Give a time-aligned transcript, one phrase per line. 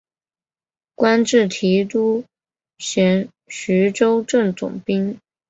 [0.95, 2.25] 官至提督
[2.79, 5.19] 衔徐州镇总兵。